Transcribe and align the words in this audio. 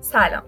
سلام. 0.00 0.42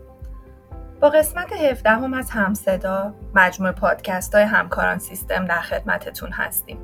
با 1.00 1.08
قسمت 1.10 1.52
17 1.52 1.90
هم 1.90 2.14
از 2.14 2.30
همصدا 2.30 3.14
مجموع 3.34 3.72
پادکست 3.72 4.34
های 4.34 4.44
همکاران 4.44 4.98
سیستم 4.98 5.44
در 5.44 5.60
خدمتتون 5.60 6.30
هستیم. 6.32 6.78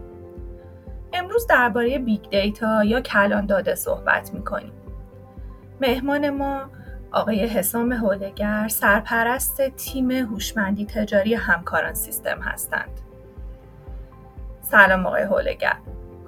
امروز 1.13 1.47
درباره 1.47 1.99
big 1.99 2.29
data 2.31 2.85
یا 2.85 3.01
کلان 3.01 3.47
داده 3.47 3.75
صحبت 3.75 4.35
می‌کنیم. 4.35 4.73
مهمان 5.81 6.31
ما 6.31 6.71
آقای 7.13 7.47
حسام 7.47 7.93
هولگر 7.93 8.69
سرپرست 8.69 9.69
تیم 9.69 10.11
هوشمندی 10.11 10.87
تجاری 10.87 11.35
همکاران 11.35 11.95
سیستم 11.95 12.41
هستند. 12.41 13.01
سلام 14.61 15.07
آقای 15.07 15.23
هولگر. 15.23 15.77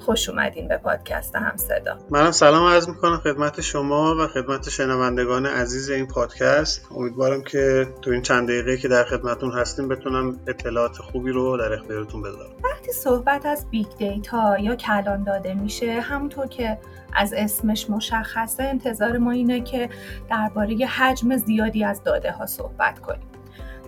خوش 0.00 0.28
اومدین 0.28 0.68
به 0.68 0.76
پادکست 0.76 1.36
هم 1.36 1.56
صدا. 1.56 1.98
منم 2.10 2.30
سلام 2.30 2.66
عرض 2.66 2.88
می‌کنم 2.88 3.16
خدمت 3.16 3.60
شما 3.60 4.14
و 4.18 4.26
خدمت 4.26 4.68
شنوندگان 4.68 5.46
عزیز 5.46 5.90
این 5.90 6.06
پادکست. 6.06 6.86
امیدوارم 6.96 7.42
که 7.42 7.86
تو 8.02 8.10
این 8.10 8.22
چند 8.22 8.48
دقیقه 8.48 8.76
که 8.76 8.88
در 8.88 9.04
خدمتون 9.04 9.52
هستیم 9.52 9.88
بتونم 9.88 10.40
اطلاعات 10.46 10.96
خوبی 10.96 11.30
رو 11.30 11.56
در 11.56 11.72
اختیارتون 11.72 12.22
بذارم. 12.22 12.50
وقتی 12.64 12.92
صحبت 12.92 13.46
از 13.46 13.70
big 13.70 13.86
data 13.98 14.58
یا 14.58 14.74
کلان 14.74 15.24
داده 15.24 15.54
میشه 15.54 16.00
همونطور 16.00 16.46
که 16.46 16.78
از 17.12 17.32
اسمش 17.36 17.90
مشخصه 17.90 18.62
انتظار 18.62 19.18
ما 19.18 19.30
اینه 19.30 19.60
که 19.60 19.88
درباره 20.30 20.86
حجم 20.86 21.36
زیادی 21.36 21.84
از 21.84 22.02
داده 22.04 22.32
ها 22.32 22.46
صحبت 22.46 22.98
کنیم. 22.98 23.29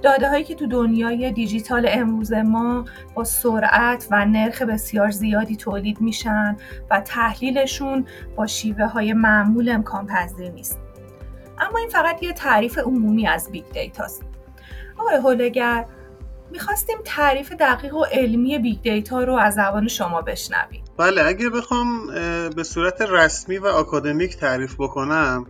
داده 0.03 0.29
هایی 0.29 0.45
که 0.45 0.55
تو 0.55 0.67
دنیای 0.67 1.33
دیجیتال 1.33 1.87
امروز 1.91 2.33
ما 2.33 2.85
با 3.15 3.25
سرعت 3.25 4.09
و 4.11 4.27
نرخ 4.27 4.63
بسیار 4.63 5.11
زیادی 5.11 5.57
تولید 5.57 6.01
میشن 6.01 6.57
و 6.91 7.01
تحلیلشون 7.01 8.07
با 8.37 8.47
شیوه 8.47 8.85
های 8.85 9.13
معمول 9.13 9.69
امکان 9.69 10.07
پذیر 10.07 10.51
نیست. 10.51 10.79
اما 11.59 11.79
این 11.79 11.89
فقط 11.89 12.23
یه 12.23 12.33
تعریف 12.33 12.79
عمومی 12.79 13.27
از 13.27 13.51
big 13.51 13.65
data 13.73 14.01
ست. 14.01 14.23
آقای 14.99 15.17
هولگر 15.17 15.87
می‌خواستیم 16.51 16.97
تعریف 17.05 17.53
دقیق 17.53 17.95
و 17.95 18.05
علمی 18.05 18.59
big 18.59 18.83
data 18.83 19.25
رو 19.25 19.35
از 19.35 19.55
زبان 19.55 19.89
شما 19.89 20.23
بشنویم. 20.23 20.85
بله 20.97 21.23
اگه 21.27 21.51
بخوام 21.51 22.07
به 22.57 22.63
صورت 22.63 23.01
رسمی 23.01 23.59
و 23.59 23.67
آکادمیک 23.67 24.37
تعریف 24.37 24.75
بکنم 24.79 25.47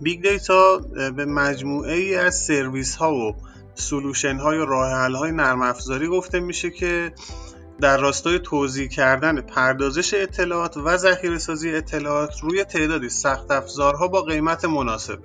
big 0.00 0.22
data 0.22 0.80
به 1.16 1.24
مجموعه 1.24 1.94
ای 1.94 2.16
از 2.16 2.34
سرویس 2.34 2.96
ها 2.96 3.14
و 3.14 3.34
solution 3.80 4.36
های 4.36 4.58
و 4.58 4.64
راه 4.64 4.90
حل 4.90 5.14
های 5.14 5.32
نرم 5.32 5.62
افزاری 5.62 6.08
گفته 6.08 6.40
میشه 6.40 6.70
که 6.70 7.12
در 7.80 7.96
راستای 7.96 8.38
توزیع 8.38 8.88
کردن 8.88 9.40
پردازش 9.40 10.14
اطلاعات 10.14 10.76
و 10.76 10.96
ذخیره 10.96 11.38
سازی 11.38 11.70
اطلاعات 11.70 12.40
روی 12.42 12.64
تعدادی 12.64 13.08
سخت 13.08 13.50
افزارها 13.50 14.08
با 14.08 14.22
قیمت 14.22 14.64
مناسب. 14.64 15.18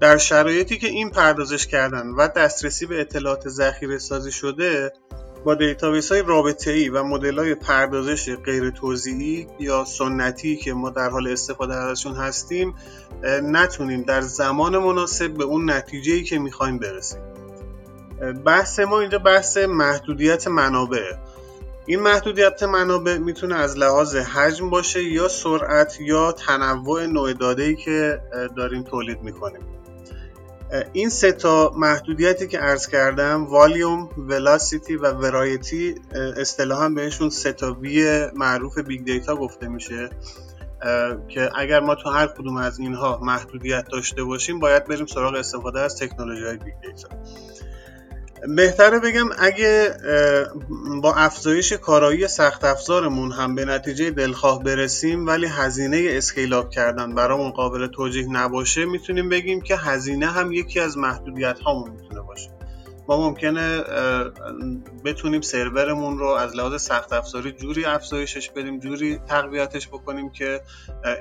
در 0.00 0.16
شرایطی 0.16 0.78
که 0.78 0.86
این 0.88 1.10
پردازش 1.10 1.66
کردن 1.66 2.06
و 2.06 2.28
دسترسی 2.28 2.86
به 2.86 3.00
اطلاعات 3.00 3.48
ذخیره 3.48 3.98
سازی 3.98 4.32
شده 4.32 4.92
با 5.44 5.54
database 5.54 6.12
های 6.12 6.22
رابطه 6.22 6.70
ای 6.70 6.88
و 6.88 7.02
مدل 7.02 7.38
های 7.38 7.54
پردازش 7.54 8.36
غیر 8.36 8.70
توزیعی 8.70 9.46
یا 9.60 9.84
سنتی 9.84 10.56
که 10.56 10.72
ما 10.72 10.90
در 10.90 11.10
حال 11.10 11.28
استفاده 11.28 11.74
ازشون 11.74 12.14
هستیم 12.14 12.74
نتونیم 13.42 14.02
در 14.02 14.20
زمان 14.20 14.78
مناسب 14.78 15.30
به 15.30 15.44
اون 15.44 15.70
نتیجه 15.70 16.12
ای 16.12 16.22
که 16.22 16.38
می‌خوایم 16.38 16.78
برسیم. 16.78 17.20
بحث 18.44 18.80
ما 18.80 19.00
اینجا 19.00 19.18
بحث 19.18 19.56
محدودیت 19.56 20.48
منابع. 20.48 21.12
این 21.86 22.00
محدودیت 22.00 22.62
منابع 22.62 23.18
می‌تونه 23.18 23.54
از 23.54 23.78
لحاظ 23.78 24.16
حجم 24.16 24.70
باشه 24.70 25.02
یا 25.02 25.28
سرعت 25.28 26.00
یا 26.00 26.32
تنوع 26.32 27.06
نوع 27.06 27.32
داده 27.32 27.74
که 27.74 28.20
داریم 28.56 28.82
تولید 28.82 29.22
می‌کنیم. 29.22 29.60
این 30.92 31.08
سه 31.08 31.32
تا 31.32 31.72
محدودیتی 31.76 32.48
که 32.48 32.58
عرض 32.58 32.86
کردم 32.86 33.44
volume، 33.44 34.10
velocity 34.16 34.96
و 34.96 35.12
variety 35.12 35.94
اصطلاحا 36.36 36.88
بهشون 36.88 37.30
سه 37.30 37.52
تا 37.52 37.72
V 37.72 38.26
معروف 38.34 38.78
big 38.78 39.04
data 39.04 39.36
گفته 39.36 39.68
میشه. 39.68 40.10
که 41.28 41.50
اگر 41.54 41.80
ما 41.80 41.94
تو 41.94 42.10
هر 42.10 42.26
کدوم 42.26 42.56
از 42.56 42.78
اینها 42.78 43.20
محدودیت 43.22 43.84
داشته 43.92 44.24
باشیم 44.24 44.60
باید 44.60 44.84
بریم 44.84 45.06
سراغ 45.06 45.34
استفاده 45.34 45.80
از 45.80 45.96
تکنولوژی 45.98 46.44
های 46.44 46.56
big 46.56 46.74
data. 46.82 47.08
بهتره 48.48 48.98
بگم 48.98 49.28
اگه 49.38 49.96
با 51.02 51.14
افزایش 51.14 51.72
کارایی 51.72 52.28
سخت 52.28 52.64
افزارمون 52.64 53.32
هم 53.32 53.54
به 53.54 53.64
نتیجه 53.64 54.10
دلخواه 54.10 54.62
برسیم 54.62 55.26
ولی 55.26 55.46
هزینه 55.46 56.06
اسکیل 56.10 56.52
اپ 56.52 56.70
کردن 56.70 57.14
برامون 57.14 57.50
قابل 57.50 57.86
توجیه 57.86 58.26
نباشه 58.30 58.84
می‌تونیم 58.84 59.28
بگیم 59.28 59.60
که 59.60 59.76
هزینه 59.76 60.26
هم 60.26 60.52
یکی 60.52 60.80
از 60.80 60.98
محدودیت 60.98 61.58
هامون 61.58 61.90
ممکنه 63.16 63.84
بتونیم 65.04 65.40
سرورمون 65.40 66.18
رو 66.18 66.26
از 66.26 66.56
لحاظ 66.56 66.82
سخت 66.82 67.12
افزاری 67.12 67.52
جوری 67.52 67.84
افزایشش 67.84 68.50
بدیم 68.50 68.80
جوری 68.80 69.18
تقویتش 69.28 69.88
بکنیم 69.88 70.30
که 70.30 70.60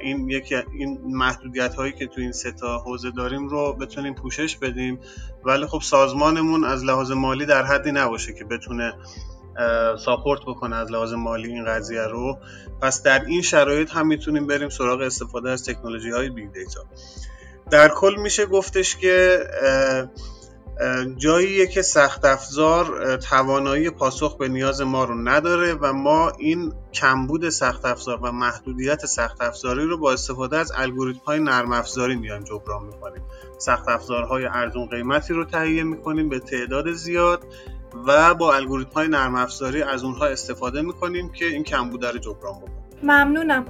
این 0.01 0.29
یکی 0.29 0.55
این 0.55 1.01
محدودیت 1.05 1.75
هایی 1.75 1.93
که 1.93 2.07
تو 2.07 2.21
این 2.21 2.31
سه 2.31 2.51
تا 2.51 2.77
حوزه 2.77 3.11
داریم 3.11 3.47
رو 3.47 3.73
بتونیم 3.73 4.13
پوشش 4.13 4.57
بدیم. 4.57 4.99
ولی 5.43 5.65
خب 5.65 5.81
سازمانمون 5.81 6.63
از 6.63 6.83
لحاظ 6.83 7.11
مالی 7.11 7.45
در 7.45 7.63
حدی 7.63 7.91
نباشه 7.91 8.33
که 8.33 8.45
بتونه 8.45 8.93
support 10.05 10.41
بکنه 10.41 10.75
از 10.75 10.91
لحاظ 10.91 11.13
مالی 11.13 11.49
این 11.49 11.65
قضیه 11.65 12.01
رو. 12.01 12.37
پس 12.81 13.03
در 13.03 13.25
این 13.25 13.41
شرایط 13.41 13.91
هم 13.91 14.07
می‌تونیم 14.07 14.47
بریم 14.47 14.69
سراغ 14.69 15.01
استفاده 15.01 15.49
از 15.49 15.65
تکنولوژی 15.65 16.11
های 16.11 16.29
big 16.29 16.51
data 16.51 16.81
در 17.71 17.89
کل 17.89 18.15
میشه 18.17 18.45
گفتش 18.45 18.95
که 18.95 19.39
جاییه 21.17 21.67
که 21.67 21.81
سخت 21.81 22.25
افزار 22.25 23.17
توانایی 23.17 23.89
پاسخ 23.89 24.37
به 24.37 24.47
نیاز 24.47 24.81
ما 24.81 25.03
رو 25.03 25.15
نداره 25.15 25.73
و 25.73 25.93
ما 25.93 26.31
این 26.39 26.73
کمبود 26.93 27.49
سخت 27.49 27.85
افزار 27.85 28.19
و 28.21 28.31
محدودیت 28.31 29.05
سخت 29.05 29.41
افزاری 29.41 29.83
رو 29.83 29.97
با 29.97 30.13
استفاده 30.13 30.57
از 30.57 30.71
الگوریتم 30.75 31.21
های 31.25 31.39
نرم 31.39 31.71
افزاری 31.71 32.15
میایم 32.15 32.43
جبران 32.43 32.83
می‌کنیم. 32.83 33.23
سخت 33.57 33.89
افزارهای 33.89 34.45
ارزون 34.45 34.85
قیمتی 34.85 35.33
رو 35.33 35.45
تهیه 35.45 35.83
می‌کنیم 35.83 36.29
به 36.29 36.39
تعداد 36.39 36.91
زیاد 36.91 37.43
و 38.07 38.33
با 38.33 38.55
الگوریتم 38.55 38.91
های 38.91 39.07
نرم 39.07 39.35
افزاری 39.35 39.83
از 39.83 40.03
اونها 40.03 40.25
استفاده 40.25 40.81
می‌کنیم 40.81 41.29
که 41.29 41.45
این 41.45 41.63
کمبود 41.63 42.05
رو 42.05 42.17
جبران 42.17 42.55
بکنیم. 42.55 42.99
ممنونم. 43.03 43.65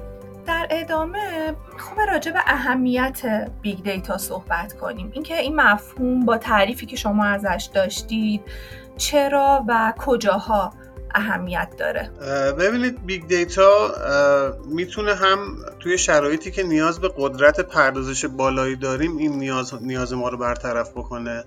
در 0.45 0.67
ادامه 0.69 1.55
خوب 1.77 1.99
راجع 1.99 2.31
به 2.31 2.39
اهمیت 2.45 3.49
big 3.61 3.83
data 3.83 4.17
صحبت 4.17 4.73
کنیم. 4.73 5.09
اینکه 5.13 5.39
این 5.39 5.55
مفهوم 5.55 6.25
با 6.25 6.37
تعریفی 6.37 6.85
که 6.85 6.95
شما 6.95 7.25
ازش 7.25 7.69
داشتید 7.73 8.41
چرا 8.97 9.65
و 9.67 9.93
کجاها 9.97 10.73
اهمیت 11.15 11.73
داره؟ 11.77 12.09
ببینید 12.59 13.05
big 13.05 13.27
data 13.27 13.91
می‌تونه 14.65 15.15
هم 15.15 15.55
توی 15.79 15.97
شرایطی 15.97 16.51
که 16.51 16.63
نیاز 16.63 16.99
به 16.99 17.11
قدرت 17.17 17.59
پردازش 17.59 18.25
بالایی 18.25 18.75
داریم 18.75 19.17
این 19.17 19.31
نیاز, 19.31 19.83
نیاز 19.83 20.13
ما 20.13 20.29
رو 20.29 20.37
برطرف 20.37 20.91
بکنه 20.91 21.43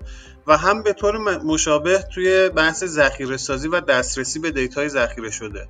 و 0.47 0.57
هم 0.57 0.83
به 0.83 0.93
طور 0.93 1.17
مشابه 1.37 2.03
توی 2.13 2.49
بحث 2.49 2.83
ذخیره 2.83 3.37
سازی 3.37 3.67
و 3.67 3.79
دسترسی 3.79 4.39
به 4.39 4.51
data 4.51 4.81
ی 4.81 4.89
ذخیره 4.89 5.31
شده. 5.31 5.67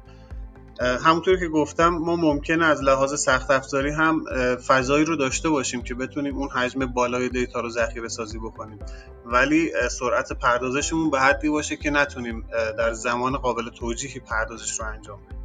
همونطور 0.80 1.40
که 1.40 1.48
گفتم 1.48 1.90
ما 1.90 2.16
ممکنه 2.16 2.66
از 2.66 2.84
لحاظ 2.84 3.20
سخت 3.20 3.52
افزاری 3.52 3.92
هم 3.92 4.26
فضایی 4.68 5.06
رو 5.06 5.16
داشته 5.16 5.50
باشیم 5.50 5.82
که 5.82 5.96
بتونیم 5.96 6.38
اون 6.38 6.50
حجم 6.50 6.86
بالای 6.86 7.30
data 7.30 7.60
رو 7.60 7.70
ذخیره 7.70 8.08
سازی 8.08 8.40
بکنیم. 8.40 8.80
ولی 9.26 9.72
سرعت 9.92 10.34
پردازشمون 10.34 11.10
به 11.10 11.20
حدی 11.20 11.50
باشه 11.50 11.76
که 11.76 11.90
نتونیم 11.90 12.46
در 12.78 12.94
زمان 12.94 13.38
قابل 13.38 13.70
توجیهی 13.70 14.20
پردازش 14.20 14.80
رو 14.80 14.86
انجام 14.86 15.20
بدیم. 15.26 15.36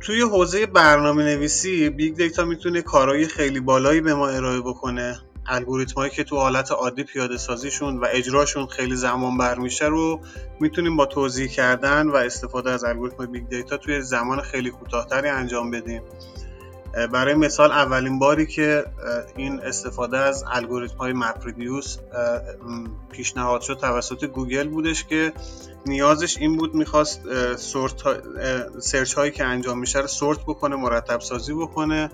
توی 0.00 0.20
حوزه 0.20 0.66
برنامه 0.66 1.24
نویسی 1.24 1.90
big 1.90 2.16
data 2.16 2.44
می‌تونه 2.44 2.82
کارهای 2.82 3.26
خیلی 3.26 3.60
بالایی 3.60 4.00
به 4.00 4.14
ما 4.14 4.28
ارائه 4.28 4.60
بکنه. 4.60 5.20
الگوریتم 5.46 5.94
هایی 5.94 6.10
که 6.10 6.24
تو 6.24 6.36
حالت 6.36 6.72
عادی 6.72 7.04
پیاده 7.04 7.36
سازیشون 7.36 7.98
و 7.98 8.06
اجراشون 8.10 8.66
خیلی 8.66 8.96
زمان 8.96 9.38
بر 9.38 9.58
میشه 9.58 9.84
رو 9.84 10.20
می‌تونیم 10.60 10.96
با 10.96 11.06
توزیع 11.06 11.48
کردن 11.48 12.08
و 12.08 12.16
استفاده 12.16 12.70
از 12.70 12.84
الگوریتم 12.84 13.26
big 13.26 13.48
data 13.48 13.76
توی 13.76 14.02
زمان 14.02 14.40
خیلی 14.40 14.70
کوتاهتری 14.70 15.28
انجام 15.28 15.70
بدیم. 15.70 16.02
برای 17.12 17.34
مثال 17.34 17.72
اولین 17.72 18.18
باری 18.18 18.46
که 18.46 18.84
این 19.36 19.60
استفاده 19.60 20.18
از 20.18 20.44
الگوریتم 20.52 20.96
های 20.96 21.12
MapReduce 21.12 21.98
پیشنهاد 23.10 23.60
شد 23.60 23.78
توسط 23.78 24.24
گوگل 24.24 24.68
بودش 24.68 25.04
که 25.04 25.32
نیازش 25.86 26.38
این 26.38 26.56
بود 26.56 26.74
می‌خواست 26.74 27.20
search 28.80 29.14
هایی 29.14 29.30
که 29.30 29.44
انجام 29.44 29.78
میشه 29.78 29.98
رو 29.98 30.06
sort 30.06 30.40
بکنه 30.40 30.76
مرتب 30.76 31.20
سازی 31.20 31.54
بکنه 31.54 32.10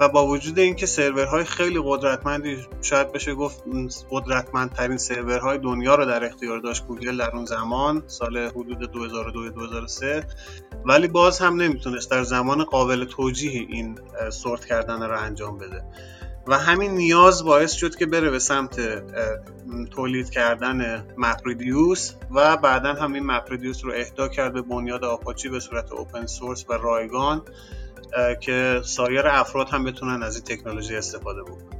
و 0.00 0.08
با 0.08 0.26
وجود 0.26 0.58
اینکه 0.58 0.86
سرورهای 0.86 1.44
خیلی 1.44 1.80
قدرتمندی 1.84 2.56
شاید 2.82 3.12
بشه 3.12 3.34
گفت 3.34 3.64
قدرتمندترین 4.10 4.96
سرورهای 4.96 5.58
دنیا 5.58 5.94
رو 5.94 6.04
در 6.04 6.24
اختیار 6.24 6.58
داشت 6.58 6.86
گوگل 6.86 7.16
در 7.16 7.30
اون 7.36 7.44
زمان 7.44 8.02
سال 8.06 8.36
حدود 8.36 8.90
2002 8.92 10.22
ولی 10.84 11.08
باز 11.08 11.38
هم 11.38 11.62
نمی‌تونست 11.62 12.10
در 12.10 12.22
زمان 12.22 12.64
قابل 12.64 13.04
توجیهی 13.04 13.66
این 13.70 13.98
سورت 14.30 14.64
کردن 14.64 15.02
رو 15.02 15.20
انجام 15.20 15.58
بده. 15.58 15.84
و 16.46 16.58
همین 16.58 16.90
نیاز 16.90 17.44
باعث 17.44 17.72
شد 17.72 17.96
که 17.96 18.06
بره 18.06 18.30
به 18.30 18.38
سمت 18.38 18.80
تولید 19.90 20.30
کردن 20.30 21.06
مپریدیوس 21.16 22.12
و 22.30 22.56
بعدا 22.56 22.94
همین 22.94 23.26
مپریدیوس 23.26 23.84
رو 23.84 23.92
اهدا 23.92 24.28
کرد 24.28 24.52
به 24.52 24.62
بنیاد 24.62 25.04
آپاچی 25.04 25.48
به 25.48 25.60
صورت 25.60 25.92
اوپن 25.92 26.26
سورس 26.26 26.64
و 26.68 26.72
رایگان. 26.72 27.42
که 28.40 28.80
سایر 28.84 29.26
افراد 29.26 29.68
هم 29.68 29.84
بتونن 29.84 30.22
از 30.22 30.36
این 30.36 30.44
تکنولوژی 30.44 30.96
استفاده 30.96 31.42
بکنن. 31.42 31.76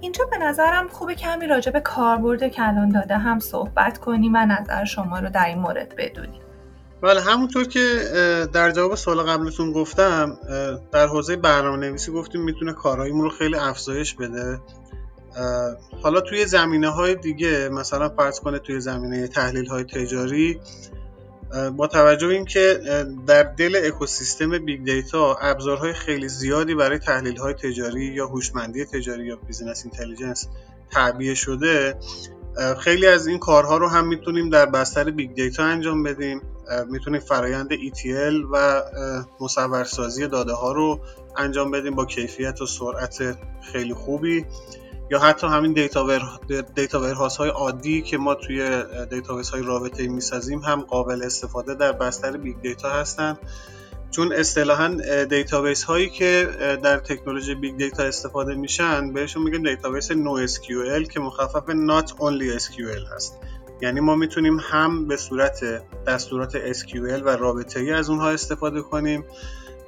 اینجا 0.00 0.24
به 0.24 0.38
نظرم 0.38 0.88
خوبه 0.88 1.14
کمی 1.14 1.46
راجع 1.46 1.72
به 1.72 1.80
کاربرد 1.80 2.48
کلان 2.48 2.88
داده 2.88 3.18
هم 3.18 3.38
صحبت 3.38 3.98
کنیم 3.98 4.32
و 4.34 4.46
نظر 4.46 4.84
شما 4.84 5.18
رو 5.18 5.30
در 5.30 5.46
این 5.46 5.58
مورد 5.58 5.94
بدونیم. 5.96 6.40
بله 7.02 7.20
همونطور 7.20 7.64
که 7.64 7.80
در 8.52 8.70
جواب 8.70 8.94
سوال 8.94 9.22
قبلتون 9.22 9.72
گفتم 9.72 10.38
در 10.92 11.06
حوزه 11.06 11.36
برنامه 11.36 11.76
نویسی 11.76 12.12
گفتیم 12.12 12.40
می‌تونه 12.40 12.72
کارهاییمون 12.72 13.24
رو 13.24 13.30
خیلی 13.30 13.56
افزایش 13.56 14.14
بده. 14.14 14.60
حالا 16.02 16.20
توی 16.20 16.46
زمینه 16.46 16.88
های 16.88 17.14
دیگه 17.14 17.68
مثلا 17.68 18.08
فرض 18.08 18.40
کنه 18.40 18.58
توی 18.58 18.80
زمینه 18.80 19.28
تحلیل 19.28 19.66
های 19.66 19.84
تجاری 19.84 20.60
با 21.76 21.86
توجه 21.86 22.26
به 22.26 22.34
اینکه 22.34 22.80
در 23.26 23.42
دل 23.42 23.80
اکوسیستم 23.84 24.58
big 24.58 24.84
data 24.84 25.34
ابزارهای 25.34 25.92
خیلی 25.92 26.28
زیادی 26.28 26.74
برای 26.74 26.98
تحلیل 26.98 27.36
های 27.36 27.54
تجاری 27.54 28.04
یا 28.04 28.26
هوشمندی 28.26 28.84
تجاری 28.84 29.26
یا 29.26 29.36
business 29.36 29.84
intelligence 29.84 30.48
تعبیه 30.90 31.34
شده 31.34 31.94
خیلی 32.78 33.06
از 33.06 33.26
این 33.26 33.38
کارها 33.38 33.76
رو 33.76 33.88
هم 33.88 34.08
می‌تونیم 34.08 34.50
در 34.50 34.66
بستر 34.66 35.10
big 35.10 35.34
data 35.34 35.64
انجام 35.64 36.02
بدیم. 36.02 36.42
می‌تونیم 36.88 37.20
فرایند 37.20 37.68
ETL 37.72 38.34
و 38.52 38.82
مصورسازی 39.40 40.28
داده 40.28 40.52
ها 40.52 40.72
رو 40.72 41.00
انجام 41.36 41.70
بدیم 41.70 41.94
با 41.94 42.04
کیفیت 42.04 42.60
و 42.62 42.66
سرعت 42.66 43.38
خیلی 43.72 43.94
خوبی. 43.94 44.46
یا 45.10 45.18
حتی 45.18 45.46
همین 45.46 45.72
data, 45.72 46.04
ور... 46.04 46.22
data 46.74 47.14
های 47.38 47.50
عادی 47.50 48.02
که 48.02 48.18
ما 48.18 48.34
توی 48.34 48.82
database 49.10 49.50
های 49.50 49.62
رابطه 49.62 50.08
می‌سازیم 50.08 50.58
هم 50.58 50.80
قابل 50.80 51.22
استفاده 51.22 51.74
در 51.74 51.92
بستر 51.92 52.36
big 52.36 52.60
data 52.60 52.90
هستند 52.90 53.38
چون 54.10 54.32
اصطلاحا 54.32 54.96
database 55.24 55.82
هایی 55.82 56.10
که 56.10 56.48
در 56.82 56.98
تکنولوژی 56.98 57.54
big 57.54 57.76
data 57.76 58.02
استفاده 58.02 58.54
میشن 58.54 59.12
بهشون 59.12 59.42
میگیم 59.42 59.62
database 59.62 60.10
NoSQL 60.10 61.08
که 61.08 61.20
مخفف 61.20 61.64
not 61.70 62.08
only 62.08 62.60
SQL 62.62 63.14
هست. 63.14 63.38
یعنی 63.82 64.00
ما 64.00 64.16
می‌تونیم 64.16 64.58
هم 64.60 65.08
به 65.08 65.16
صورت 65.16 65.82
دستورات 66.06 66.72
SQL 66.72 67.22
و 67.24 67.28
رابطه 67.28 67.80
ای 67.80 67.92
از 67.92 68.10
اونها 68.10 68.30
استفاده 68.30 68.82
کنیم. 68.82 69.24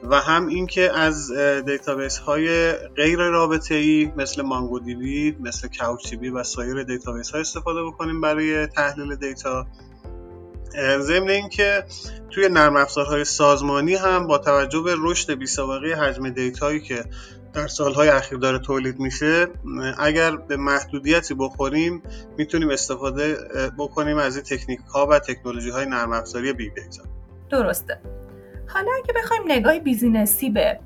و 0.02 0.20
هم 0.20 0.46
اینکه 0.46 0.98
از 0.98 1.32
database 1.66 2.18
های 2.18 2.72
غیر 2.72 3.18
رابطه 3.18 3.74
ای 3.74 4.12
مثل 4.16 4.42
MongoDB 4.42 5.36
مثل 5.40 5.68
Couch 5.78 6.14
و 6.34 6.42
سایر 6.42 6.82
database 6.82 7.30
های 7.30 7.40
استفاده 7.40 7.84
بکنیم 7.84 8.20
برای 8.20 8.66
تحلیل 8.66 9.16
data. 9.16 9.66
ضمن 10.98 11.28
اینکه 11.30 11.84
توی 12.30 12.48
نرم 12.48 12.76
افزارهای 12.76 13.24
سازمانی 13.24 13.94
هم 13.94 14.26
با 14.26 14.38
توجه 14.38 14.80
به 14.80 14.94
رشد 14.98 15.34
بی 15.34 15.46
سابقه 15.46 15.94
حجم 15.94 16.30
data 16.30 16.64
یی 16.64 16.80
که 16.80 17.04
در 17.52 17.66
سالهای 17.66 18.08
اخیر 18.08 18.38
داره 18.38 18.58
تولید 18.58 19.00
میشه 19.00 19.46
اگر 19.98 20.36
به 20.36 20.56
محدودیتی 20.56 21.34
بخوریم 21.34 22.02
می‌تونیم 22.38 22.70
استفاده 22.70 23.36
بکنیم 23.78 24.16
از 24.16 24.36
این 24.36 24.44
تکنیک 24.44 24.80
ها 24.94 25.06
و 25.06 25.18
تکنولوژی 25.18 25.70
های 25.70 25.86
نرم 25.86 26.12
افزاری 26.12 26.52
big 26.52 26.74
data 26.74 27.02
درسته. 27.50 28.00
حالا 28.66 28.90
اگه 29.02 29.14
بخوایم 29.16 29.42
نگاه 29.46 29.78
business 29.78 30.42
ی 30.42 30.50
به 30.50 30.80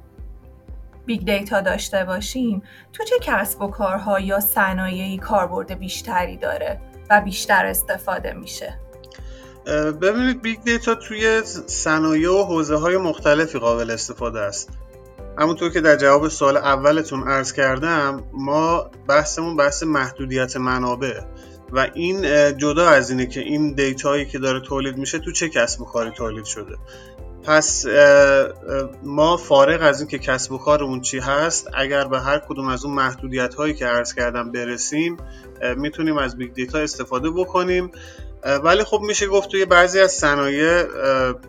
big 1.07 1.25
data 1.25 1.61
داشته 1.61 2.05
باشیم 2.05 2.63
تو 2.93 3.05
چه 3.05 3.17
کسب 3.23 3.63
و 3.63 3.69
کارها 3.69 4.21
یا 4.21 4.41
صنایعی 4.41 5.19
کاربرد 5.19 5.79
بیشتری 5.79 6.37
داره 6.37 6.81
و 7.11 7.21
بیشتر 7.21 7.67
استفاده 7.67 8.33
میشه؟ 8.33 8.79
ببینید 10.03 10.43
big 10.43 10.63
data 10.65 10.95
توی 10.95 11.43
صنایع 11.67 12.31
و 12.31 12.45
حوزه 12.45 12.77
های 12.77 12.97
مختلفی 12.97 13.59
قابل 13.59 13.91
استفاده 13.91 14.41
است. 14.41 14.71
همونطور 15.39 15.71
که 15.71 15.81
در 15.81 15.97
جواب 15.97 16.29
سوال 16.29 16.57
اولتون 16.57 17.29
عرض 17.29 17.53
کردم 17.53 18.25
ما 18.33 18.91
بحثمون 19.09 19.57
بحث 19.57 19.83
محدودیت 19.83 20.57
منابع 20.57 21.21
و 21.73 21.89
این 21.95 22.23
جدا 22.57 22.89
از 22.89 23.11
اینه 23.11 23.27
که 23.27 23.41
این 23.41 23.73
data 23.75 24.09
یی 24.09 24.27
که 24.27 24.39
داره 24.39 24.61
تولید 24.61 24.97
میشه 24.97 25.19
تو 25.19 25.33
چه 25.33 25.49
کسب 25.49 25.81
و 25.81 25.85
کاری 25.85 26.11
تولید 26.11 26.45
شده. 26.45 26.77
پس 27.47 27.87
ما 29.03 29.37
فارغ 29.37 29.83
از 29.83 30.01
اینکه 30.01 30.19
کسب 30.19 30.53
و 30.53 30.59
کارمون 30.59 31.01
چی 31.01 31.19
هست 31.19 31.71
اگر 31.75 32.05
به 32.05 32.21
هر 32.21 32.39
کدوم 32.39 32.69
از 32.69 32.85
اون 32.85 32.95
محدودیت 32.95 33.55
هایی 33.55 33.75
که 33.75 33.87
عرض 33.87 34.15
کردم 34.15 34.53
برسیم 34.53 35.17
می‌تونیم 35.77 36.19
از 36.19 36.37
big 36.37 36.53
data 36.53 36.79
استفاده 36.79 37.31
بکنیم. 37.31 37.91
ولی 38.65 38.85
خب 38.85 39.01
میشه 39.01 39.27
گفت 39.27 39.49
توی 39.49 39.65
بعضی 39.65 40.01
از 40.01 40.13
صنایع 40.13 40.83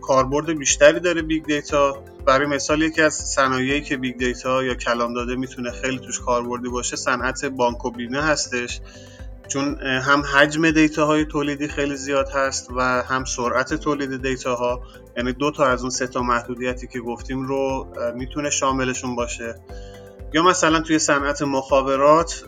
کاربرد 0.02 0.58
بیشتری 0.58 1.00
داره 1.00 1.22
big 1.22 1.46
data 1.46 2.04
برای 2.26 2.48
مثال 2.48 2.82
یکی 2.82 3.02
از 3.02 3.14
صنایعی 3.14 3.82
که 3.82 3.98
big 3.98 4.18
data 4.18 4.64
یا 4.64 4.76
کلان 4.76 5.14
داده 5.14 5.36
می‌تونه 5.36 5.72
خیلی 5.72 6.00
توش 6.00 6.20
کاربردی 6.20 6.70
باشه 6.70 6.96
صنعت 6.96 7.46
بانک 7.46 7.86
و 7.86 7.92
بیمه 7.92 8.22
هستش. 8.22 8.82
چون 9.48 9.78
هم 9.82 10.22
حجم 10.22 10.72
data 10.72 11.06
های 11.06 11.26
تولیدی 11.26 11.68
خیلی 11.68 11.96
زیاد 11.96 12.30
هست 12.30 12.68
و 12.76 12.82
هم 12.82 13.26
سرعت 13.26 13.74
تولید 13.74 14.22
data 14.22 14.56
ها 14.56 14.82
یعنی 15.18 15.34
دو 15.34 15.52
تا 15.52 15.66
از 15.66 15.82
اون 15.82 15.90
سه 15.90 16.08
تا 16.08 16.22
محدودیتی 16.22 16.88
که 16.88 17.00
گفتیم 17.00 17.48
رو 17.48 17.88
می‌تونه 18.16 18.50
شاملشون 18.50 19.16
باشه. 19.16 19.56
یا 20.34 20.44
مثلا 20.44 20.80
توی 20.80 21.00
صنعت 21.00 21.42
مخابرات 21.42 22.44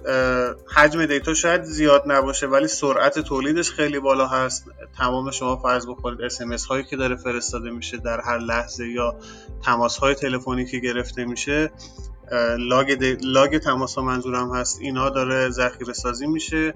حجم 0.76 1.06
دیتا 1.06 1.34
شاید 1.34 1.64
زیاد 1.64 2.04
نباشه 2.06 2.48
ولی 2.48 2.68
سرعت 2.68 3.20
تولیدش 3.20 3.72
خیلی 3.72 4.00
بالا 4.00 4.28
هست. 4.28 4.66
تمام 4.98 5.32
شما 5.32 5.56
فرض 5.58 5.88
بکنید 5.88 6.22
اسمس 6.22 6.66
هایی 6.66 6.84
که 6.84 6.96
داره 6.96 7.16
فرستاده 7.16 7.70
میشه 7.70 7.98
در 7.98 8.22
هر 8.22 8.38
لحظه 8.38 8.88
یا 8.88 9.16
تماس 9.66 9.98
های 9.98 10.16
تلفنی 10.16 10.66
که 10.66 10.80
گرفته 10.80 11.26
میشه. 11.26 11.72
لاگ, 12.58 13.18
لاگ 13.22 13.58
تماس 13.58 13.96
ها 13.96 14.02
منظورم 14.02 14.56
هست. 14.56 14.82
اینها 14.82 15.10
داره 15.10 15.50
ذخیره 15.50 15.94
سازی 15.94 16.28
میشه 16.28 16.74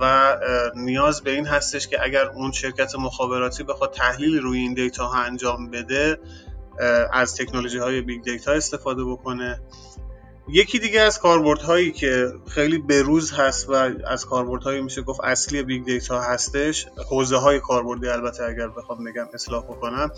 و 0.00 0.36
نیاز 0.74 1.20
به 1.20 1.30
این 1.30 1.46
هستش 1.46 1.88
که 1.88 2.04
اگر 2.04 2.26
اون 2.28 2.52
شرکت 2.52 2.94
مخابراتی 2.94 3.62
بخواد 3.62 3.92
تحلیل 3.92 4.38
روی 4.38 4.58
این 4.58 4.74
دیتا 4.74 5.06
ها 5.06 5.22
انجام 5.22 5.70
بده 5.70 6.18
از 7.12 7.36
تکنولوژی 7.36 7.78
های 7.78 8.00
big 8.00 8.22
data 8.22 8.52
استفاده 8.52 9.04
بکنه. 9.04 9.60
یکی 10.50 10.78
دیگه 10.78 11.00
از 11.00 11.18
کاربردهایی 11.18 11.92
که 11.92 12.32
خیلی 12.48 12.78
بروز 12.78 13.32
هست 13.32 13.68
و 13.68 13.72
از 14.06 14.26
کاربردهایی 14.26 14.80
میشه 14.80 15.02
گفت 15.02 15.20
اصلی 15.24 15.62
big 15.62 15.84
data 15.84 16.20
هستش 16.20 16.86
حوزه 17.10 17.36
های 17.36 17.60
کاربردی 17.60 18.08
البته 18.08 18.44
اگر 18.44 18.68
بخوام 18.68 19.04
بگم 19.04 19.26
اصلاح 19.34 19.64
بکنم 19.64 20.10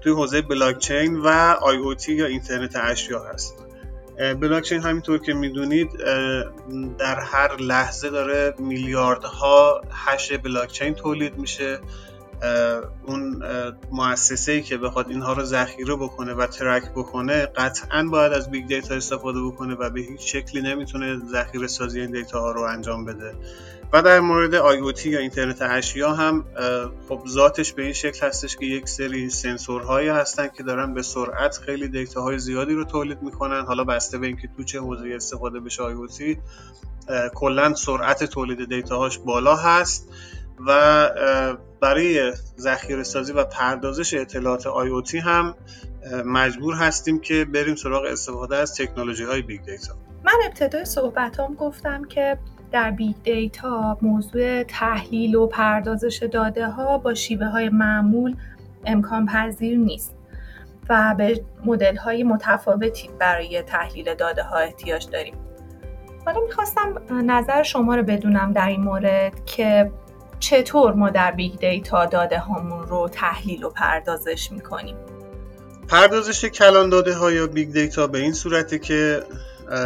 توی 0.00 0.12
حوزه 0.12 0.42
بلاکچین 0.42 1.16
و 1.16 1.28
IoT 1.62 2.12
یا 2.12 2.26
اینترنت 2.26 2.76
اشیا 2.76 3.24
هست. 3.24 3.63
بلاکچین 4.18 4.80
همینطور 4.80 5.18
که 5.18 5.34
می‌دونید 5.34 5.90
در 6.98 7.20
هر 7.20 7.56
لحظه 7.56 8.10
داره 8.10 8.54
میلیاردها 8.58 9.80
hash 9.90 10.32
بلاکچین 10.32 10.94
تولید 10.94 11.38
میشه. 11.38 11.80
اون 13.06 13.42
مؤسسه 13.92 14.62
که 14.62 14.76
بخواد 14.76 15.08
اینها 15.08 15.32
رو 15.32 15.44
ذخیره 15.44 15.96
بکنه 15.96 16.34
و 16.34 16.46
track 16.46 16.90
بکنه 16.90 17.46
قطعا 17.46 18.08
باید 18.10 18.32
از 18.32 18.50
big 18.50 18.66
data 18.66 18.94
استفاده 18.94 19.42
بکنه 19.42 19.74
و 19.74 19.90
به 19.90 20.00
هیچ 20.00 20.32
شکلی 20.32 20.62
نمی‌تونه 20.62 21.20
ذخیره 21.32 21.66
سازی 21.66 22.00
این 22.00 22.10
data 22.10 22.40
ها 22.40 22.52
رو 22.52 22.62
انجام 22.62 23.04
بده. 23.04 23.34
و 23.92 24.02
در 24.02 24.20
مورد 24.20 24.60
IoT 24.60 25.06
یا 25.06 25.18
اینترنت 25.18 25.62
اشیا 25.62 26.12
هم 26.12 26.44
خب 27.08 27.22
ذاتش 27.28 27.72
به 27.72 27.82
این 27.82 27.92
شکل 27.92 28.26
هستش 28.26 28.56
که 28.56 28.66
یک 28.66 28.88
سری 28.88 29.30
سنسورهایی 29.30 30.08
هستن 30.08 30.48
که 30.48 30.62
دارن 30.62 30.94
به 30.94 31.02
سرعت 31.02 31.58
خیلی 31.58 31.88
data 31.88 32.22
های 32.22 32.38
زیادی 32.38 32.74
رو 32.74 32.84
تولید 32.84 33.22
می‌کنن. 33.22 33.64
حالا 33.66 33.84
بسته 33.84 34.18
به 34.18 34.26
اینکه 34.26 34.48
تو 34.56 34.64
چه 34.64 34.80
حوزه 34.80 35.12
استفاده 35.14 35.60
بشه 35.60 35.82
IoT 35.82 36.36
کلا 37.34 37.74
سرعت 37.74 38.24
تولید 38.24 38.68
data 38.68 38.97
هاش 38.97 39.18
بالا 39.18 39.56
هست 39.56 40.08
و 40.66 41.10
برای 41.84 42.32
ذخیره 42.58 43.02
سازی 43.02 43.32
و 43.32 43.44
پردازش 43.44 44.14
اطلاعات 44.14 44.62
IoT 44.62 45.14
هم 45.14 45.54
مجبور 46.24 46.74
هستیم 46.74 47.20
که 47.20 47.44
بریم 47.44 47.74
سراغ 47.74 48.04
استفاده 48.04 48.56
از 48.56 48.74
تکنولوژی 48.74 49.24
های 49.24 49.42
بیگ 49.42 49.60
دیتا 49.64 49.94
من 50.24 50.32
ابتدای 50.44 50.84
صحبتام 50.84 51.54
گفتم 51.54 52.04
که 52.04 52.38
در 52.72 52.90
big 52.90 53.16
data 53.24 53.98
موضوع 54.02 54.62
تحلیل 54.62 55.34
و 55.34 55.46
پردازش 55.46 56.22
داده 56.32 56.68
ها 56.68 56.98
با 56.98 57.14
شیوه 57.14 57.46
های 57.46 57.68
معمول 57.68 58.36
امکان 58.86 59.26
پذیر 59.26 59.78
نیست 59.78 60.14
و 60.88 61.14
به 61.18 61.44
مدل 61.64 61.96
های 61.96 62.22
متفاوتی 62.22 63.10
برای 63.18 63.62
تحلیل 63.62 64.14
داده 64.14 64.42
ها 64.42 64.56
احتیاج 64.56 65.10
داریم. 65.10 65.34
حالا 66.26 66.40
می‌خواستم 66.40 67.02
نظر 67.10 67.62
شما 67.62 67.94
رو 67.94 68.02
بدونم 68.02 68.52
در 68.52 68.68
این 68.68 68.80
مورد 68.80 69.44
که 69.44 69.90
چطور 70.48 70.92
ما 70.92 71.10
در 71.10 71.30
big 71.30 71.58
data 71.58 72.06
داده 72.06 72.38
هامون 72.38 72.86
رو 72.86 73.08
تحلیل 73.12 73.64
و 73.64 73.70
پردازش 73.70 74.52
می‌کنیم؟ 74.52 74.96
پردازش 75.88 76.44
کلان 76.44 76.88
داده 76.90 77.14
ها 77.14 77.32
یا 77.32 77.46
big 77.46 77.72
data 77.72 78.06
به 78.06 78.18
این 78.18 78.32
صورته 78.32 78.78
که 78.78 79.22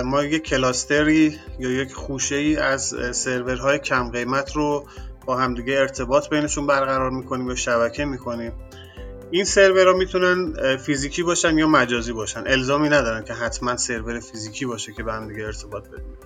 ما 0.04 0.24
یک 0.24 0.42
cluster 0.42 1.26
ی 1.26 1.38
یا 1.58 1.70
یک 1.70 1.92
خوشه 1.92 2.34
ای 2.34 2.56
از 2.56 2.94
سرورهای 3.12 3.78
کم 3.78 4.10
قیمت 4.10 4.56
رو 4.56 4.86
با 5.26 5.36
همدیگه 5.36 5.78
ارتباط 5.78 6.28
بینشون 6.28 6.66
برقرار 6.66 7.10
می‌کنیم 7.10 7.48
یا 7.48 7.54
شبکه 7.54 8.04
می‌کنیم. 8.04 8.52
این 9.30 9.44
سرورها 9.44 9.92
می‌تونن 9.92 10.54
فیزیکی 10.76 11.22
باشن 11.22 11.58
یا 11.58 11.66
مجازی 11.66 12.12
باشن. 12.12 12.44
الزامی 12.46 12.88
ندارن 12.88 13.24
که 13.24 13.32
حتما 13.32 13.76
سرور 13.76 14.20
فیزیکی 14.20 14.66
باشه 14.66 14.92
که 14.92 15.02
به 15.02 15.12
هم 15.12 15.28
دیگه 15.28 15.44
ارتباط 15.44 15.88
بدیم 15.88 16.16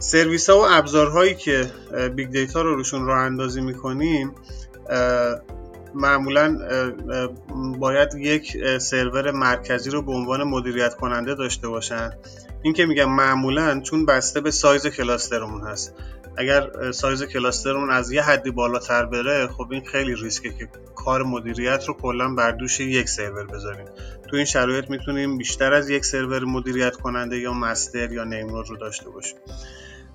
سرویس 0.00 0.50
ها 0.50 0.58
و 0.58 0.66
ابزارهایی 0.70 1.34
که 1.34 1.70
big 2.16 2.28
data 2.30 2.62
رو 2.62 2.74
روشون 2.74 3.06
راه 3.06 3.18
اندازی 3.18 3.60
می‌کنیم 3.60 4.34
معمولا 5.94 6.58
باید 7.78 8.14
یک 8.14 8.78
سرور 8.78 9.30
مرکزی 9.30 9.90
رو 9.90 10.02
به 10.02 10.12
عنوان 10.12 10.42
مدیریت 10.42 10.94
کننده 10.94 11.34
داشته 11.34 11.68
باشن. 11.68 12.10
این 12.62 12.72
که 12.72 12.86
میگم 12.86 13.10
معمولا 13.10 13.80
چون 13.80 14.06
بسته 14.06 14.40
به 14.40 14.50
سایز 14.50 14.86
cluster 14.86 15.38
مون 15.38 15.60
هست. 15.60 15.94
اگر 16.36 16.90
سایز 16.92 17.22
cluster 17.22 17.70
مون 17.70 17.90
از 17.90 18.12
یه 18.12 18.22
حدی 18.22 18.50
بالاتر 18.50 19.04
بره 19.04 19.46
خب 19.46 19.66
این 19.70 19.84
خیلی 19.84 20.14
ریسکه 20.14 20.50
که 20.50 20.68
کار 20.94 21.22
مدیریت 21.22 21.84
رو 21.88 21.94
کلا 21.94 22.34
بر 22.34 22.50
دوش 22.50 22.80
یک 22.80 23.08
سرور 23.08 23.46
بذاریم. 23.46 23.86
تو 24.30 24.36
این 24.36 24.44
شرایط 24.44 24.90
می‌تونیم 24.90 25.38
بیشتر 25.38 25.72
از 25.72 25.90
یک 25.90 26.04
سرور 26.04 26.44
مدیریت 26.44 26.96
کننده 26.96 27.38
یا 27.38 27.52
master 27.52 28.12
یا 28.12 28.24
name 28.24 28.47
node 28.47 28.70
رو 28.70 28.76
داشته 28.76 29.10
باشیم. 29.10 29.38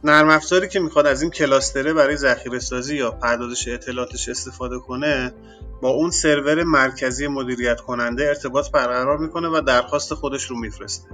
نرم 0.05 0.29
افزاری 0.29 0.67
که 0.67 0.79
می‌خواد 0.79 1.07
از 1.07 1.21
این 1.21 1.31
کلاستره 1.31 1.93
برای 1.93 2.17
ذخیره 2.17 2.59
سازی 2.59 2.95
یا 2.95 3.11
پردازش 3.11 3.67
اطلاعاتش 3.67 4.29
استفاده 4.29 4.79
کنه 4.79 5.33
با 5.81 5.89
اون 5.89 6.11
سرور 6.11 6.63
مرکزی 6.63 7.27
مدیریت 7.27 7.81
کننده 7.81 8.27
ارتباط 8.27 8.71
برقرار 8.71 9.17
می‌کنه 9.17 9.47
و 9.47 9.61
درخواست 9.61 10.13
خودش 10.13 10.43
رو 10.43 10.59
میفرسته. 10.59 11.09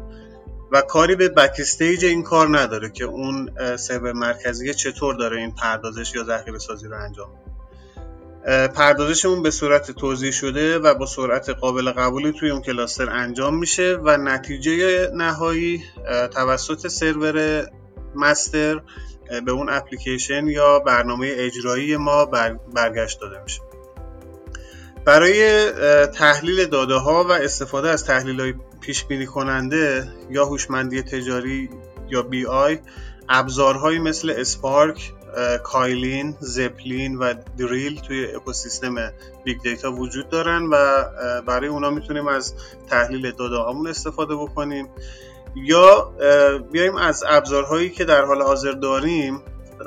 و 0.72 0.82
کاری 0.82 1.16
به 1.16 1.30
بکستیج 1.30 2.06
این 2.06 2.24
کار 2.24 2.60
نداره 2.60 2.90
که 2.90 3.04
اون 3.04 3.50
سرور 3.78 4.14
مرکزی 4.14 4.74
چطور 4.74 5.16
داره 5.16 5.38
این 5.38 5.52
پردازش 5.52 6.16
یا 6.16 6.24
ذخیره 6.24 6.60
سازی 6.60 6.88
رو 6.88 6.96
انجام 6.96 7.30
پردازش 8.76 9.26
اون 9.26 9.44
به 9.44 9.52
صورت 9.52 9.92
توضیح 9.92 10.32
شده 10.32 10.80
و 10.80 10.94
با 10.94 11.06
سرعت 11.06 11.50
قابل 11.50 11.92
قبولی 11.92 12.32
توی 12.32 12.50
اون 12.50 12.62
کلاستر 12.62 13.10
انجام 13.10 13.58
میشه 13.58 14.00
و 14.04 14.18
نتیجه 14.18 15.08
نهایی 15.16 15.84
توسط 16.34 16.88
سرور 16.88 17.66
master 18.16 18.82
به 19.46 19.52
اون 19.52 19.70
اپلیکیشن 19.70 20.48
یا 20.48 20.80
برنامه 20.80 21.32
اجرایی 21.32 21.98
ما 21.98 22.26
برگشت 22.74 23.22
داده 23.22 23.44
میشه. 23.44 23.62
برای 25.06 25.72
تحلیل 26.06 26.66
داده 26.66 26.96
ها 26.96 27.24
و 27.24 27.32
استفاده 27.32 27.90
از 27.90 28.06
تحلیل 28.06 28.42
های 28.42 28.54
پیش 28.82 29.04
بینی 29.04 29.26
کننده 29.26 30.12
یا 30.30 30.46
هوشمندی 30.46 31.02
تجاری 31.02 31.70
یا 32.10 32.22
BI 32.22 32.80
ابزارهایی 33.30 34.00
مثل 34.00 34.34
Spark، 34.38 35.14
Kylin، 35.64 36.36
Zeppelin 36.40 37.16
و 37.18 37.34
دریل 37.58 38.02
توی 38.02 38.26
اکوسیستم 38.26 38.96
big 39.44 39.62
data 39.62 39.92
وجود 39.92 40.30
دارن 40.30 40.64
و 40.64 41.04
برای 41.48 41.68
اونا 41.68 41.90
می‌تونیم 41.90 42.28
از 42.28 42.54
تحلیل 42.90 43.32
داده 43.32 43.56
هامون 43.56 43.88
استفاده 43.88 44.36
بکنیم. 44.36 44.88
یا 45.56 46.12
بیایم 46.72 46.96
از 46.96 47.24
ابزارهایی 47.28 47.90
که 47.90 48.06
در 48.06 48.26
حال 48.26 48.42
حاضر 48.42 48.72
داریم 48.72 49.42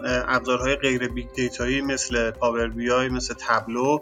ابزارهای 0.04 0.76
غیر 0.76 1.08
big 1.08 1.32
data 1.32 1.64
یی 1.64 1.80
مثل 1.80 2.30
Power 2.30 2.68
BI 2.68 3.08
مثل 3.08 3.34
Tableau 3.38 3.98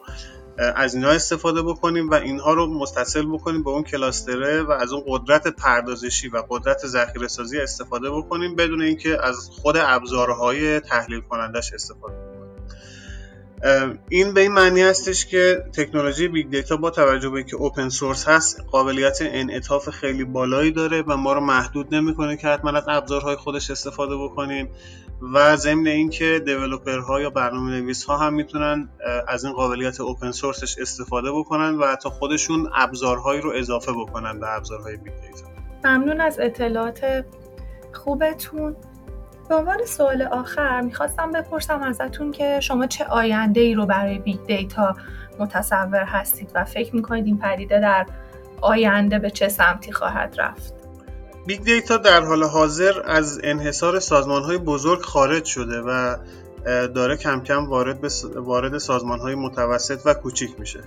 از 0.58 0.94
اینها 0.94 1.10
استفاده 1.10 1.62
بکنیم 1.62 2.10
و 2.10 2.14
اینها 2.14 2.52
رو 2.52 2.66
متصل 2.66 3.26
بکنیم 3.26 3.62
به 3.62 3.70
اون 3.70 3.82
cluster 3.82 4.52
ه 4.52 4.62
و 4.62 4.70
از 4.70 4.92
اون 4.92 5.02
قدرت 5.06 5.48
پردازشی 5.48 6.28
و 6.28 6.42
قدرت 6.48 6.86
ذخیره 6.86 7.28
سازی 7.28 7.58
استفاده 7.58 8.10
بکنیم 8.10 8.56
بدون 8.56 8.82
اینکه 8.82 9.18
از 9.22 9.50
خود 9.62 9.76
ابزارهای 9.76 10.80
تحلیل 10.80 11.20
کنندش 11.20 11.72
استفاده 11.72 12.14
بکنیم 12.14 12.31
این 14.08 14.34
به 14.34 14.40
این 14.40 14.52
معنی 14.52 14.82
هستش 14.82 15.26
که 15.26 15.64
تکنولوژی 15.72 16.28
big 16.28 16.50
data 16.50 16.76
با 16.76 16.90
توجه 16.90 17.28
به 17.28 17.36
اینکه 17.36 17.56
open 17.56 17.88
source 17.88 18.28
هست 18.28 18.60
قابلیت 18.70 19.18
انعطاف 19.20 19.90
خیلی 19.90 20.24
بالایی 20.24 20.70
داره 20.70 21.02
و 21.06 21.16
ما 21.16 21.32
رو 21.32 21.40
محدود 21.40 21.94
نمی‌کنه 21.94 22.36
که 22.36 22.48
حتما 22.48 22.70
از 22.70 22.84
ابزارهای 22.88 23.36
خودش 23.36 23.70
استفاده 23.70 24.16
بکنیم 24.16 24.68
و 25.34 25.56
ضمن 25.56 25.86
اینکه 25.86 26.42
developer 26.44 27.12
ها 27.12 27.20
یا 27.20 27.30
برنامه 27.30 27.70
نویس 27.70 28.04
ها 28.04 28.16
هم 28.16 28.34
می‌تونن 28.34 28.88
از 29.28 29.44
این 29.44 29.52
قابلیت 29.52 30.00
open 30.00 30.30
source 30.30 30.66
ش 30.66 30.78
استفاده 30.78 31.32
بکنن 31.32 31.74
و 31.74 31.86
حتی 31.86 32.08
خودشون 32.08 32.70
ابزارهایی 32.74 33.40
رو 33.40 33.52
اضافه 33.56 33.92
بکنن 33.92 34.40
به 34.40 34.56
ابزارهای 34.56 34.96
بیگ 34.96 35.14
دیتا 35.14 35.46
ممنون 35.84 36.20
از 36.20 36.40
اطلاعات 36.40 37.24
خوبتون. 37.92 38.76
به 39.52 39.58
عنوان 39.58 39.86
سوال 39.86 40.22
آخر 40.22 40.80
می‌خواستم 40.80 41.32
بپرسم 41.32 41.82
ازتون 41.82 42.32
که 42.32 42.60
شما 42.60 42.86
چه 42.86 43.04
آینده 43.04 43.60
ای 43.60 43.74
رو 43.74 43.86
برای 43.86 44.18
big 44.18 44.38
data 44.46 44.96
متصور 45.38 46.04
هستید 46.04 46.50
و 46.54 46.64
فکر 46.64 46.96
می‌کنید 46.96 47.26
این 47.26 47.38
پدیده 47.38 47.80
در 47.80 48.06
آینده 48.60 49.18
به 49.18 49.30
چه 49.30 49.48
سمتی 49.48 49.92
خواهد 49.92 50.34
رفت؟ 50.38 50.74
big 51.46 51.62
data 51.62 51.96
در 51.96 52.20
حال 52.20 52.44
حاضر 52.44 52.92
از 53.04 53.40
انحصار 53.44 54.00
سازمان 54.00 54.42
های 54.42 54.58
بزرگ 54.58 55.02
خارج 55.02 55.44
شده 55.44 55.80
و 55.80 56.16
داره 56.86 57.16
کم 57.16 57.40
کم 57.40 57.66
وارد, 57.68 58.00
به 58.00 58.08
وارد 58.34 58.78
سازمان 58.78 59.18
های 59.18 59.34
متوسط 59.34 60.00
و 60.04 60.14
کوچیک 60.14 60.60
میشه. 60.60 60.80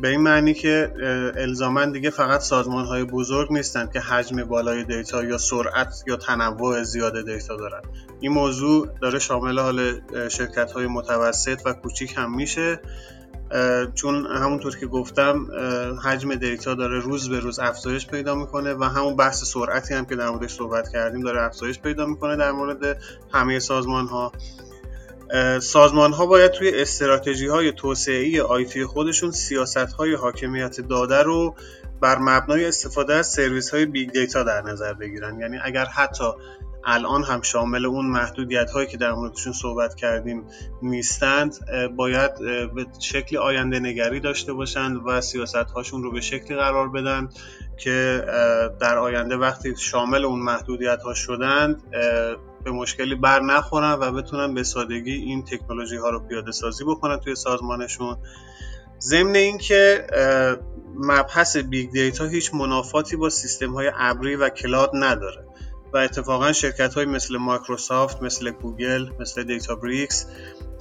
به 0.00 0.08
این 0.08 0.20
معنی 0.20 0.54
که 0.54 0.92
الزاما 1.36 1.84
دیگه 1.84 2.10
فقط 2.10 2.40
سازمان 2.40 2.84
های 2.84 3.04
بزرگ 3.04 3.52
نیستند 3.52 3.92
که 3.92 4.00
حجم 4.00 4.44
بالای 4.44 4.84
data 4.84 5.24
یا 5.24 5.38
سرعت 5.38 5.94
یا 6.06 6.16
تنوع 6.16 6.82
زیاد 6.82 7.24
data 7.24 7.56
دارن. 7.56 7.80
این 8.20 8.32
موضوع 8.32 8.88
داره 9.00 9.18
شامل 9.18 9.58
حال 9.58 10.00
شرکت 10.28 10.72
های 10.72 10.86
متوسط 10.86 11.60
و 11.64 11.72
کوچیک 11.72 12.14
هم 12.16 12.36
میشه. 12.36 12.80
چون 13.94 14.26
همونطور 14.26 14.76
که 14.76 14.86
گفتم 14.86 15.46
حجم 16.04 16.34
data 16.34 16.74
داره 16.74 16.98
روز 17.00 17.30
به 17.30 17.40
روز 17.40 17.58
افزایش 17.58 18.06
پیدا 18.06 18.34
می‌کنه 18.34 18.74
و 18.74 18.84
همون 18.84 19.16
بحث 19.16 19.44
سرعتی 19.44 19.94
هم 19.94 20.04
که 20.04 20.16
در 20.16 20.30
موردش 20.30 20.54
صحبت 20.54 20.88
کردیم 20.88 21.20
داره 21.20 21.42
افزایش 21.42 21.80
پیدا 21.80 22.06
می‌کنه 22.06 22.36
در 22.36 22.52
مورد 22.52 22.98
همه 23.32 23.58
سازمان 23.58 24.06
ها 24.06 24.32
سازمان 25.60 26.12
ها 26.12 26.26
باید 26.26 26.50
توی 26.50 26.72
استراتژی 26.74 27.46
های 27.46 27.72
توسعه 27.72 28.42
IT 28.42 28.84
خودشون 28.84 29.30
سیاست 29.30 29.76
های 29.76 30.14
حاکمیت 30.14 30.80
داده 30.80 31.22
رو 31.22 31.54
بر 32.00 32.18
مبنای 32.18 32.66
استفاده 32.66 33.14
از 33.14 33.26
سرویس 33.26 33.70
های 33.70 33.86
big 33.86 34.10
data 34.10 34.42
در 34.42 34.62
نظر 34.62 34.92
بگیرن. 34.92 35.40
یعنی 35.40 35.58
اگر 35.62 35.84
حتی 35.84 36.24
الان 36.84 37.22
هم 37.22 37.42
شامل 37.42 37.86
اون 37.86 38.06
محدودیت 38.06 38.70
هایی 38.70 38.86
که 38.86 38.96
در 38.96 39.12
موردشون 39.12 39.52
صحبت 39.52 39.94
کردیم 39.94 40.44
نیستند 40.82 41.58
باید 41.96 42.38
به 42.74 42.86
شکل 43.00 43.36
آینده 43.36 43.80
نگری 43.80 44.20
داشته 44.20 44.52
باشند 44.52 45.00
و 45.06 45.20
سیاست 45.20 45.56
هاشون 45.56 46.02
رو 46.02 46.12
به 46.12 46.20
شکلی 46.20 46.56
قرار 46.56 46.88
بدن 46.88 47.28
که 47.78 48.24
در 48.80 48.98
آینده 48.98 49.36
وقتی 49.36 49.76
شامل 49.76 50.24
اون 50.24 50.40
محدودیت 50.40 51.02
ها 51.02 51.14
شدند 51.14 51.82
به 52.64 52.70
مشکلی 52.70 53.14
بر 53.14 53.40
نخورن 53.40 53.92
و 53.92 54.12
بتونن 54.12 54.54
به 54.54 54.62
سادگی 54.62 55.12
این 55.12 55.44
تکنولوژی 55.44 55.96
ها 55.96 56.10
رو 56.10 56.20
پیاده 56.20 56.52
سازی 56.52 56.84
بکنن 56.84 57.20
توی 57.20 57.34
سازمانشون. 57.34 58.16
ضمن 59.00 59.34
اینکه 59.34 60.06
مبحث 60.94 61.56
big 61.56 61.90
data 61.90 62.26
هیچ 62.26 62.54
منافاتی 62.54 63.16
با 63.16 63.30
سیستم 63.30 63.72
های 63.72 63.90
ابری 63.96 64.36
و 64.36 64.48
cloud 64.48 64.90
نداره 64.94 65.44
و 65.92 65.96
اتفاقا 65.96 66.52
شرکت 66.52 66.94
های 66.94 67.06
مثل 67.06 67.36
مایکروسافت 67.36 68.22
مثل 68.22 68.50
گوگل 68.50 69.10
مثل 69.20 69.44
Databricks 69.44 70.26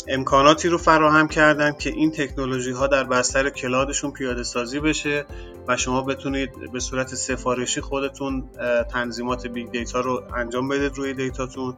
امکاناتی 0.07 0.69
رو 0.69 0.77
فراهم 0.77 1.27
کردن 1.27 1.71
که 1.71 1.89
این 1.89 2.11
تکنولوژی 2.11 2.71
ها 2.71 2.87
در 2.87 3.03
بستر 3.03 3.49
cloud 3.49 3.84
شون 3.84 4.11
پیاده 4.11 4.43
سازی 4.43 4.79
بشه 4.79 5.25
و 5.67 5.77
شما 5.77 6.01
بتونید 6.01 6.71
به 6.71 6.79
صورت 6.79 7.15
سفارشی 7.15 7.81
خودتون 7.81 8.49
تنظیمات 8.91 9.47
big 9.47 9.71
data 9.71 9.99
رو 9.99 10.23
انجام 10.35 10.67
بدید 10.67 10.97
روی 10.97 11.13
data 11.13 11.45
تون. 11.45 11.77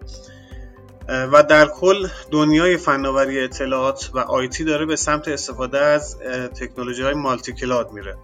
و 1.09 1.43
در 1.43 1.65
کل 1.65 2.07
دنیای 2.31 2.77
فناوری 2.77 3.39
اطلاعات 3.39 4.09
و 4.13 4.19
IT 4.19 4.63
داره 4.63 4.85
به 4.85 4.95
سمت 4.95 5.27
استفاده 5.27 5.79
از 5.79 6.17
تکنولوژی 6.59 7.03
های 7.03 7.13
multi-cloud 7.13 7.91
میره 7.91 8.17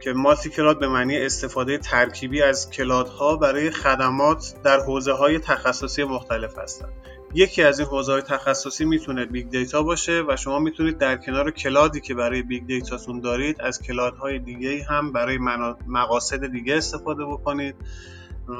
که 0.00 0.12
multi-cloud 0.12 0.78
به 0.78 0.88
معنی 0.88 1.18
استفاده 1.18 1.78
ترکیبی 1.78 2.42
از 2.42 2.70
cloud 2.70 3.25
ها 3.25 3.36
برای 3.36 3.70
خدمات 3.70 4.54
در 4.64 4.80
حوزه 4.80 5.12
های 5.12 5.38
تخصصی 5.38 6.04
مختلف 6.04 6.58
هستند 6.58 6.92
یکی 7.34 7.62
از 7.62 7.78
این 7.78 7.88
حوزه 7.88 8.12
های 8.12 8.22
تخصصی 8.22 8.84
می‌تونه 8.84 9.24
big 9.24 9.48
data 9.48 9.82
باشه 9.82 10.24
و 10.28 10.36
شما 10.36 10.58
می‌تونید 10.58 10.98
در 10.98 11.16
کنار 11.16 11.50
cloud 11.50 11.92
ی 11.92 12.00
که 12.00 12.14
برای 12.14 12.42
big 12.42 12.66
data 12.66 12.97
تون 12.97 13.20
دارید 13.20 13.60
از 13.60 13.82
cloud 13.82 14.22
های 14.22 14.38
دیگه 14.38 14.84
هم 14.84 15.12
برای 15.12 15.38
مقاصد 15.86 16.46
دیگه 16.46 16.76
استفاده 16.76 17.24
بکنید. 17.24 17.74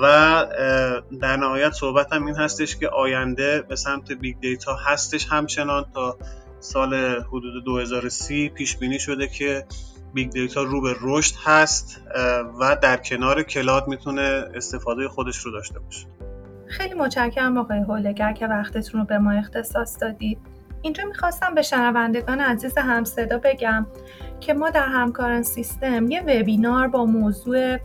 و 0.02 0.46
در 1.20 1.36
نهایت 1.36 1.72
صحبت 1.72 2.12
هم 2.12 2.26
این 2.26 2.34
هستش 2.34 2.76
که 2.76 2.88
آینده 2.88 3.62
به 3.62 3.76
سمت 3.76 4.12
big 4.12 4.40
data 4.40 4.74
هستش 4.74 5.26
همچنان 5.30 5.86
تا 5.94 6.18
سال 6.60 6.94
حدود 7.20 7.64
2030 7.64 8.48
پیش 8.48 8.76
بینی 8.76 8.98
شده 8.98 9.28
که 9.28 9.66
big 10.14 10.30
data 10.30 10.62
رو 10.62 10.80
به 10.80 10.96
رشد 11.00 11.34
هست 11.44 12.00
و 12.60 12.76
در 12.82 12.96
کنار 12.96 13.42
cloud 13.42 13.88
می‌تونه 13.88 14.44
استفاده 14.54 15.08
خودش 15.08 15.38
رو 15.38 15.52
داشته 15.52 15.78
باشه. 15.78 16.06
خیلی 16.68 16.94
متشکرم 16.94 17.58
آقای 17.58 17.78
هولگر 17.78 18.32
که 18.32 18.46
وقتتون 18.46 19.00
رو 19.00 19.06
به 19.06 19.18
ما 19.18 19.32
اختصاص 19.32 20.02
دادید 20.02 20.38
اینجا 20.82 21.04
می‌خواستم 21.04 21.54
به 21.54 21.62
شنوندگان 21.62 22.40
عزیز 22.40 22.78
همصدا 22.78 23.38
بگم 23.38 23.86
که 24.40 24.54
ما 24.54 24.70
در 24.70 24.86
همکاران 24.86 25.42
سیستم 25.42 26.10
یه 26.10 26.22
وبینار 26.22 26.88
با 26.88 27.04
موضوع 27.04 27.76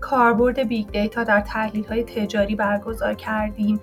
کاربرد 0.00 0.58
big 0.68 0.90
data 0.90 1.24
در 1.24 1.40
تحلیل 1.40 1.84
های 1.84 2.04
تجاری 2.04 2.54
برگزار 2.54 3.14
کردیم 3.14 3.80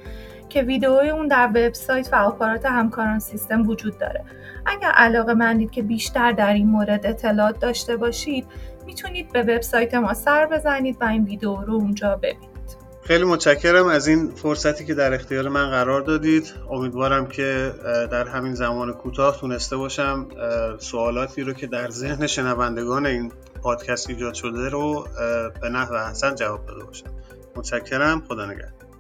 که 0.50 0.62
ویدئوی 0.62 1.10
اون 1.10 1.27
در 1.27 1.48
وبسایت 1.48 2.13
و 2.13 2.15
آپارات 2.15 2.65
همکاران 2.65 3.19
سیستم 3.19 3.67
وجود 3.67 3.98
داره. 3.98 4.24
اگر 4.65 4.89
علاقه 4.89 5.33
مندید 5.33 5.72
که 5.72 5.83
بیشتر 5.83 6.31
در 6.31 6.53
این 6.53 6.67
مورد 6.67 7.05
اطلاعات 7.05 7.60
داشته 7.60 7.98
باشید 7.98 8.45
می‌تونید 8.86 9.31
به 9.31 9.41
وبسایت 9.41 9.93
ما 9.93 10.13
سر 10.13 10.45
بزنید 10.45 10.98
و 11.01 11.05
این 11.05 11.24
ویدیو 11.24 11.55
رو 11.55 11.74
اونجا 11.74 12.15
ببینید. 12.15 12.52
خیلی 13.03 13.24
متشکرم 13.24 13.88
از 13.88 14.07
این 14.07 14.31
فرصتی 14.31 14.86
که 14.86 14.93
در 14.93 15.13
اختیار 15.13 15.50
من 15.50 15.69
قرار 15.69 16.01
دادید. 16.01 16.53
امیدوارم 16.69 17.27
که 17.27 17.74
در 18.12 18.27
همین 18.27 18.55
زمان 18.55 18.93
کوتاه 18.93 19.38
تونسته 19.38 19.77
باشم 19.77 20.27
سوالاتی 20.79 21.41
رو 21.41 21.53
که 21.53 21.67
در 21.67 21.89
ذهن 21.89 22.27
شنوندگان 22.27 23.05
این 23.05 23.31
پادکست 23.62 24.10
ایجاد 24.10 24.33
شده 24.33 24.69
رو 24.69 25.07
به 25.62 25.69
نحو 25.69 25.93
احسن 25.93 26.36
جواب 26.36 26.65
داده 26.65 26.83
باشم. 26.83 27.10
متشکرم 27.55 28.24
خدا 28.27 28.45
نگهدار. 28.45 28.93